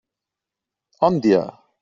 [1.09, 1.45] Òndia!